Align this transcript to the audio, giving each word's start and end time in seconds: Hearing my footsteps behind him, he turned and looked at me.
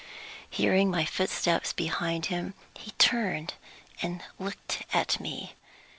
Hearing 0.49 0.89
my 0.89 1.05
footsteps 1.05 1.73
behind 1.73 2.25
him, 2.25 2.55
he 2.73 2.89
turned 2.93 3.53
and 4.01 4.23
looked 4.39 4.81
at 4.91 5.19
me. 5.19 5.53